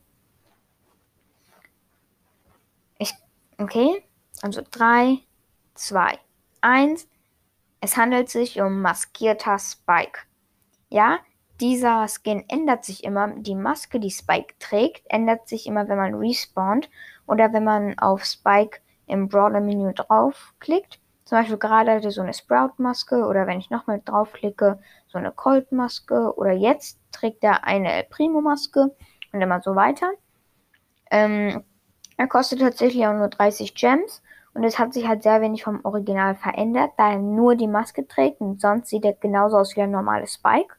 Okay, 3.58 4.02
also 4.42 4.62
3, 4.68 5.20
2, 5.74 6.18
1. 6.60 7.08
Es 7.80 7.96
handelt 7.96 8.28
sich 8.28 8.60
um 8.60 8.82
maskierter 8.82 9.58
Spike. 9.58 10.20
Ja, 10.94 11.18
dieser 11.60 12.06
Skin 12.06 12.44
ändert 12.46 12.84
sich 12.84 13.02
immer. 13.02 13.26
Die 13.26 13.56
Maske, 13.56 13.98
die 13.98 14.12
Spike 14.12 14.54
trägt, 14.60 15.02
ändert 15.10 15.48
sich 15.48 15.66
immer, 15.66 15.88
wenn 15.88 15.96
man 15.96 16.14
respawnt 16.14 16.88
oder 17.26 17.52
wenn 17.52 17.64
man 17.64 17.98
auf 17.98 18.24
Spike 18.24 18.78
im 19.08 19.28
Brawler-Menü 19.28 19.92
draufklickt. 19.92 21.00
Zum 21.24 21.38
Beispiel 21.38 21.56
gerade 21.56 21.90
hatte 21.90 22.12
so 22.12 22.22
eine 22.22 22.32
Sprout-Maske 22.32 23.26
oder 23.26 23.48
wenn 23.48 23.58
ich 23.58 23.70
nochmal 23.70 24.02
draufklicke, 24.04 24.78
so 25.08 25.18
eine 25.18 25.32
Colt-Maske 25.32 26.32
oder 26.36 26.52
jetzt 26.52 27.00
trägt 27.10 27.42
er 27.42 27.64
eine 27.64 27.92
El 27.92 28.04
Primo-Maske 28.04 28.94
und 29.32 29.42
immer 29.42 29.60
so 29.62 29.74
weiter. 29.74 30.12
Ähm, 31.10 31.64
er 32.16 32.28
kostet 32.28 32.60
tatsächlich 32.60 33.04
auch 33.04 33.14
nur 33.14 33.30
30 33.30 33.74
Gems 33.74 34.22
und 34.52 34.62
es 34.62 34.78
hat 34.78 34.94
sich 34.94 35.08
halt 35.08 35.24
sehr 35.24 35.40
wenig 35.40 35.64
vom 35.64 35.84
Original 35.84 36.36
verändert, 36.36 36.92
da 36.98 37.10
er 37.10 37.18
nur 37.18 37.56
die 37.56 37.66
Maske 37.66 38.06
trägt 38.06 38.40
und 38.40 38.60
sonst 38.60 38.90
sieht 38.90 39.04
er 39.04 39.14
genauso 39.14 39.56
aus 39.56 39.74
wie 39.74 39.82
ein 39.82 39.90
normales 39.90 40.34
Spike. 40.34 40.76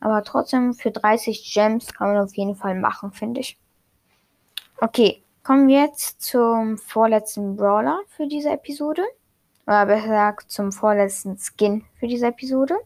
Aber 0.00 0.24
trotzdem 0.24 0.74
für 0.74 0.90
30 0.90 1.52
Gems 1.52 1.92
kann 1.92 2.12
man 2.14 2.24
auf 2.24 2.34
jeden 2.34 2.56
Fall 2.56 2.74
machen, 2.74 3.12
finde 3.12 3.40
ich. 3.40 3.58
Okay, 4.80 5.22
kommen 5.42 5.68
wir 5.68 5.82
jetzt 5.82 6.22
zum 6.22 6.78
vorletzten 6.78 7.56
Brawler 7.56 8.00
für 8.08 8.26
diese 8.26 8.50
Episode. 8.50 9.04
Oder 9.66 9.86
besser 9.86 10.08
gesagt 10.08 10.50
zum 10.50 10.72
vorletzten 10.72 11.36
Skin 11.38 11.84
für 11.98 12.08
diese 12.08 12.28
Episode. 12.28 12.76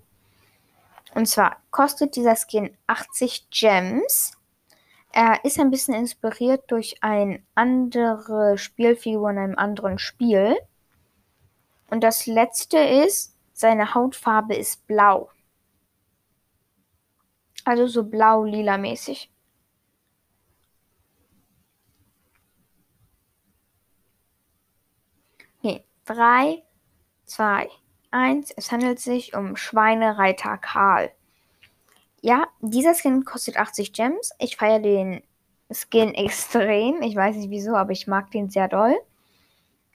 Und 1.15 1.27
zwar 1.27 1.57
kostet 1.71 2.17
dieser 2.17 2.35
Skin 2.37 2.77
80 2.89 3.49
Gems. 3.51 4.37
Er 5.13 5.45
ist 5.45 5.61
ein 5.61 5.71
bisschen 5.71 5.95
inspiriert 5.95 6.65
durch 6.73 6.97
eine 7.01 7.41
andere 7.55 8.59
Spielfigur 8.59 9.31
in 9.31 9.39
einem 9.39 9.59
anderen 9.59 9.99
Spiel. 9.99 10.57
Und 11.89 12.03
das 12.03 12.27
letzte 12.27 12.79
ist, 12.79 13.37
seine 13.53 13.95
Hautfarbe 13.95 14.57
ist 14.57 14.85
blau. 14.89 15.31
Also 17.65 17.87
so 17.87 18.05
blau-lila 18.05 18.79
mäßig. 18.79 19.31
Okay, 25.63 25.85
3, 26.05 26.63
2, 27.27 27.69
1. 28.11 28.51
Es 28.57 28.71
handelt 28.71 29.01
sich 29.01 29.35
um 29.35 29.57
Schweinereiter 29.57 30.59
Karl. 30.59 31.11
Ja, 32.21 32.47
dieser 32.61 32.95
Skin 32.95 33.25
kostet 33.25 33.57
80 33.59 33.93
Gems. 33.93 34.31
Ich 34.39 34.57
feiere 34.57 34.81
den 34.81 35.23
Skin 35.71 36.15
extrem. 36.15 37.03
Ich 37.03 37.17
weiß 37.17 37.37
nicht 37.37 37.51
wieso, 37.51 37.77
aber 37.77 37.93
ich 37.93 38.07
mag 38.07 38.31
den 38.31 38.51
sehr 38.51 38.69
doll. 38.69 38.97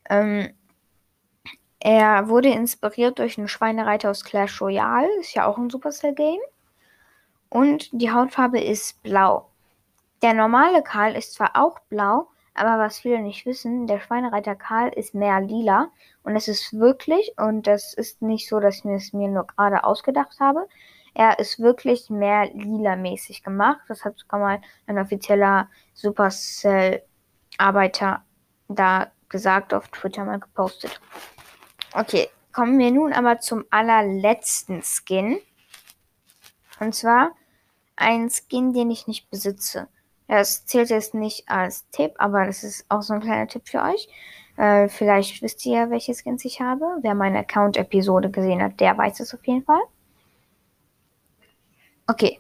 Ähm, 0.10 0.54
er 1.80 2.30
wurde 2.30 2.50
inspiriert 2.50 3.20
durch 3.20 3.38
einen 3.38 3.48
Schweinereiter 3.48 4.10
aus 4.12 4.24
Clash 4.24 4.62
Royale. 4.62 5.10
Ist 5.20 5.34
ja 5.36 5.46
auch 5.46 5.58
ein 5.58 5.70
Supercell-Game. 5.70 6.40
Und 7.50 7.90
die 7.92 8.12
Hautfarbe 8.12 8.60
ist 8.60 9.02
blau. 9.04 9.50
Der 10.22 10.34
normale 10.34 10.84
Karl 10.84 11.16
ist 11.16 11.34
zwar 11.34 11.52
auch 11.56 11.80
blau, 11.90 12.28
aber 12.54 12.78
was 12.78 13.00
viele 13.00 13.22
nicht 13.22 13.46
wissen, 13.46 13.88
der 13.88 14.00
Schweinereiter 14.00 14.56
Karl 14.56 14.90
ist 14.90 15.16
mehr 15.16 15.40
lila. 15.40 15.90
Und 16.24 16.36
es 16.36 16.48
ist 16.48 16.78
wirklich, 16.78 17.34
und 17.38 17.68
das 17.68 17.94
ist 17.94 18.22
nicht 18.22 18.50
so, 18.50 18.60
dass 18.60 18.80
ich 18.80 18.86
es 18.86 19.14
mir 19.14 19.30
nur 19.30 19.48
gerade 19.48 19.84
ausgedacht 19.84 20.40
habe, 20.40 20.68
er 21.14 21.40
ist 21.40 21.60
wirklich 21.60 22.10
mehr 22.10 22.50
lila-mäßig 22.54 23.44
gemacht. 23.44 23.82
Das 23.88 24.04
hat 24.06 24.18
sogar 24.20 24.40
mal 24.40 24.62
ein 24.88 25.00
offizieller 25.00 25.70
Supercell-Arbeiter 25.94 28.24
da 28.68 29.12
gesagt, 29.28 29.74
auf 29.74 29.88
Twitter 29.90 30.24
mal 30.26 30.40
gepostet. 30.40 31.02
Okay, 31.94 32.30
kommen 32.54 32.78
wir 32.78 32.92
nun 32.92 33.14
aber 33.14 33.40
zum 33.40 33.66
allerletzten 33.70 34.84
Skin. 34.84 35.40
Und 36.80 36.94
zwar 36.96 37.32
ein 38.00 38.30
Skin, 38.30 38.74
den 38.74 38.90
ich 38.90 39.08
nicht 39.08 39.30
besitze. 39.30 39.88
Das 40.28 40.66
zählt 40.66 40.90
jetzt 40.90 41.14
nicht 41.14 41.50
als 41.50 41.90
Tipp, 41.90 42.14
aber 42.18 42.46
das 42.46 42.64
ist 42.64 42.86
auch 42.90 43.02
so 43.02 43.14
ein 43.14 43.22
kleiner 43.22 43.48
Tipp 43.48 43.68
für 43.68 43.82
euch. 43.82 44.08
Äh, 44.58 44.88
vielleicht 44.90 45.42
wisst 45.42 45.66
ihr, 45.66 45.90
welche 45.90 46.14
Skins 46.14 46.46
ich 46.46 46.62
habe. 46.62 46.86
Wer 47.02 47.16
meine 47.16 47.40
Account-Episode 47.40 48.30
gesehen 48.30 48.62
hat, 48.62 48.80
der 48.80 48.98
weiß 48.98 49.20
es 49.20 49.34
auf 49.34 49.46
jeden 49.46 49.64
Fall. 49.64 49.82
Okay. 52.08 52.40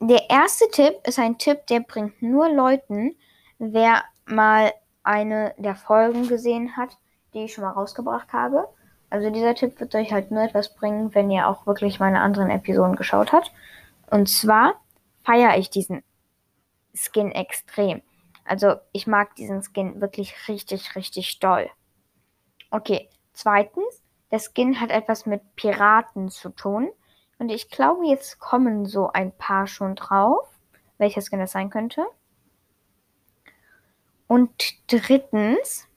Der 0.00 0.30
erste 0.30 0.68
Tipp 0.70 0.94
ist 1.04 1.18
ein 1.18 1.38
Tipp, 1.38 1.66
der 1.66 1.80
bringt 1.80 2.22
nur 2.22 2.48
Leuten, 2.48 3.16
wer 3.58 4.04
mal 4.26 4.72
eine 5.02 5.54
der 5.58 5.74
Folgen 5.74 6.28
gesehen 6.28 6.76
hat, 6.76 6.96
die 7.34 7.44
ich 7.44 7.54
schon 7.54 7.64
mal 7.64 7.72
rausgebracht 7.72 8.32
habe. 8.32 8.68
Also 9.10 9.30
dieser 9.30 9.54
Tipp 9.54 9.80
wird 9.80 9.94
euch 9.94 10.12
halt 10.12 10.30
nur 10.30 10.42
etwas 10.42 10.74
bringen, 10.74 11.14
wenn 11.14 11.30
ihr 11.30 11.48
auch 11.48 11.66
wirklich 11.66 11.98
meine 11.98 12.20
anderen 12.20 12.50
Episoden 12.50 12.94
geschaut 12.96 13.32
habt. 13.32 13.50
Und 14.10 14.28
zwar 14.28 14.74
feiere 15.28 15.58
ich 15.58 15.68
diesen 15.68 16.02
Skin 16.94 17.30
extrem. 17.32 18.00
Also 18.44 18.76
ich 18.92 19.06
mag 19.06 19.34
diesen 19.34 19.62
Skin 19.62 20.00
wirklich 20.00 20.48
richtig, 20.48 20.96
richtig 20.96 21.38
doll. 21.38 21.68
Okay, 22.70 23.10
zweitens, 23.34 24.02
der 24.30 24.38
Skin 24.38 24.80
hat 24.80 24.90
etwas 24.90 25.26
mit 25.26 25.42
Piraten 25.54 26.30
zu 26.30 26.48
tun. 26.48 26.90
Und 27.38 27.50
ich 27.50 27.68
glaube, 27.68 28.06
jetzt 28.06 28.38
kommen 28.38 28.86
so 28.86 29.10
ein 29.12 29.36
paar 29.36 29.66
schon 29.66 29.96
drauf, 29.96 30.48
welcher 30.96 31.20
Skin 31.20 31.40
das 31.40 31.52
sein 31.52 31.68
könnte. 31.68 32.06
Und 34.28 34.50
drittens, 34.86 35.88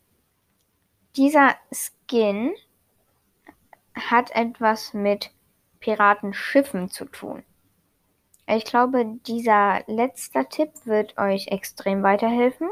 dieser 1.16 1.56
Skin 1.72 2.54
hat 3.96 4.32
etwas 4.32 4.94
mit 4.94 5.32
Piratenschiffen 5.80 6.90
zu 6.90 7.06
tun. 7.06 7.46
Ich 8.54 8.66
glaube, 8.66 9.06
dieser 9.26 9.82
letzte 9.88 10.46
Tipp 10.46 10.72
wird 10.84 11.18
euch 11.18 11.48
extrem 11.48 12.04
weiterhelfen, 12.04 12.70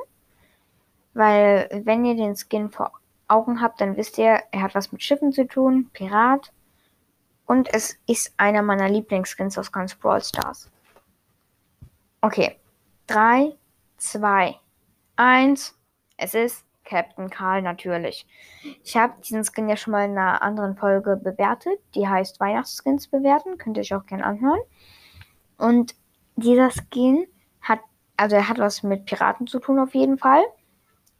weil 1.14 1.70
wenn 1.86 2.04
ihr 2.04 2.16
den 2.16 2.36
Skin 2.36 2.70
vor 2.70 2.92
Augen 3.30 3.62
habt, 3.62 3.80
dann 3.80 3.96
wisst 3.96 4.18
ihr, 4.18 4.42
er 4.52 4.62
hat 4.62 4.76
was 4.76 4.92
mit 4.92 5.02
Schiffen 5.02 5.32
zu 5.32 5.48
tun, 5.48 5.90
Pirat 5.94 6.52
und 7.46 7.74
es 7.74 7.98
ist 8.08 8.34
einer 8.36 8.62
meiner 8.62 8.90
Lieblingsskins 8.90 9.58
aus 9.58 9.72
ganz 9.72 9.96
Brawl 9.96 10.22
Stars. 10.22 10.70
Okay, 12.20 12.58
3, 13.08 13.56
2, 13.96 14.56
1, 15.16 15.80
es 16.18 16.34
ist 16.34 16.66
Captain 16.84 17.30
Karl 17.30 17.62
natürlich. 17.62 18.28
Ich 18.84 18.98
habe 18.98 19.14
diesen 19.22 19.46
Skin 19.46 19.70
ja 19.70 19.78
schon 19.78 19.92
mal 19.92 20.04
in 20.04 20.18
einer 20.18 20.42
anderen 20.42 20.76
Folge 20.76 21.16
bewertet. 21.16 21.80
Die 21.96 22.06
heißt 22.06 22.42
Weihnachtsskins 22.42 23.08
bewerten. 23.08 23.58
Könnt 23.58 23.78
ihr 23.78 23.82
euch 23.82 23.94
auch 23.94 24.06
gerne 24.08 24.26
anhören. 24.26 24.60
Und 25.60 25.94
dieser 26.38 26.72
Skin 26.72 27.28
hat, 27.62 27.82
also 28.18 28.38
er 28.38 28.48
hat 28.48 28.58
was 28.58 28.82
mit 28.82 29.06
Piraten 29.06 29.46
zu 29.46 29.60
tun 29.60 29.78
auf 29.78 29.94
jeden 29.94 30.18
Fall. 30.18 30.44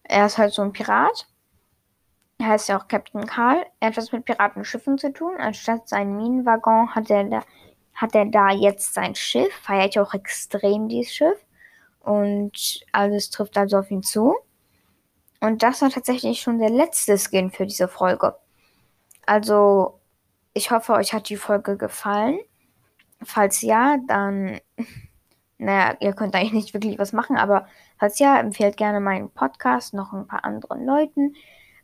Er 0.04 0.26
ist 0.26 0.38
halt 0.38 0.54
so 0.54 0.62
ein 0.64 0.72
Pirat. 0.72 1.28
Er 2.40 2.48
heißt 2.48 2.70
ja 2.70 2.80
auch 2.80 2.88
Captain 2.88 3.26
Karl. 3.26 3.66
Er 3.80 3.90
hat 3.90 3.98
was 3.98 4.12
mit 4.14 4.26
Piratenschiffen 4.26 4.98
zu 4.98 5.12
tun. 5.12 5.36
Anstatt 5.38 5.90
seinen 5.90 6.16
Minenwaggon 6.16 6.96
hat 6.96 7.10
er 7.10 7.26
da, 7.26 7.44
hat 7.94 8.16
er 8.16 8.26
da 8.26 8.50
jetzt 8.52 8.94
sein 8.94 9.14
Schiff. 9.14 9.54
Feiert 9.62 9.96
ja 9.96 10.04
auch 10.04 10.14
extrem 10.14 10.88
dieses 10.88 11.14
Schiff. 11.14 11.38
Und 12.00 12.80
alles 12.94 13.30
trifft 13.30 13.58
also 13.58 13.78
auf 13.80 13.92
ihn 13.92 14.04
zu. 14.04 14.36
Und 15.42 15.64
das 15.64 15.82
war 15.82 15.90
tatsächlich 15.90 16.42
schon 16.42 16.60
der 16.60 16.70
letzte 16.70 17.18
Skin 17.18 17.52
für 17.52 17.66
diese 17.66 17.90
Folge. 17.90 18.36
Also, 19.26 20.00
ich 20.54 20.72
hoffe, 20.72 20.94
euch 20.94 21.14
hat 21.14 21.30
die 21.30 21.38
Folge 21.38 21.78
gefallen. 21.78 22.40
Falls 23.22 23.62
ja, 23.62 23.98
dann, 24.08 24.60
naja, 25.58 25.96
ihr 26.00 26.14
könnt 26.14 26.36
eigentlich 26.36 26.54
nicht 26.54 26.74
wirklich 26.74 27.00
was 27.00 27.14
machen, 27.14 27.38
aber 27.38 27.68
falls 27.98 28.20
ja, 28.20 28.40
empfehlt 28.40 28.78
gerne 28.78 29.00
meinen 29.00 29.30
Podcast 29.30 29.94
noch 29.94 30.14
ein 30.14 30.28
paar 30.28 30.46
anderen 30.46 30.86
Leuten, 30.86 31.36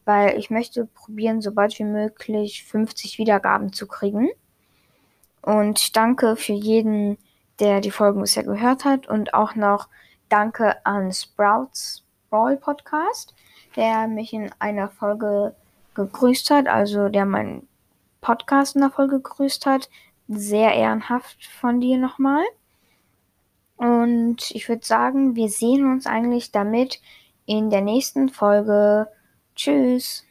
weil 0.05 0.37
ich 0.37 0.49
möchte 0.49 0.85
probieren, 0.85 1.41
so 1.41 1.51
bald 1.51 1.77
wie 1.79 1.83
möglich 1.83 2.63
50 2.63 3.17
Wiedergaben 3.17 3.73
zu 3.73 3.87
kriegen. 3.87 4.29
Und 5.41 5.95
danke 5.95 6.35
für 6.35 6.53
jeden, 6.53 7.17
der 7.59 7.81
die 7.81 7.91
Folgen 7.91 8.21
bisher 8.21 8.43
gehört 8.43 8.85
hat 8.85 9.07
und 9.07 9.33
auch 9.33 9.55
noch 9.55 9.89
danke 10.29 10.85
an 10.85 11.11
Sprouts 11.11 12.03
Brawl 12.29 12.57
Podcast 12.57 13.35
der 13.75 14.07
mich 14.07 14.33
in 14.33 14.51
einer 14.59 14.89
Folge 14.89 15.55
gegrüßt 15.95 16.49
hat, 16.49 16.67
also 16.67 17.09
der 17.09 17.25
meinen 17.25 17.67
Podcast 18.21 18.75
in 18.75 18.81
der 18.81 18.89
Folge 18.89 19.17
gegrüßt 19.17 19.65
hat. 19.65 19.89
Sehr 20.27 20.73
ehrenhaft 20.73 21.45
von 21.45 21.79
dir 21.79 21.97
nochmal. 21.97 22.43
Und 23.77 24.51
ich 24.51 24.69
würde 24.69 24.85
sagen, 24.85 25.35
wir 25.35 25.49
sehen 25.49 25.91
uns 25.91 26.05
eigentlich 26.05 26.51
damit 26.51 27.01
in 27.45 27.69
der 27.69 27.81
nächsten 27.81 28.29
Folge. 28.29 29.07
Tschüss. 29.55 30.25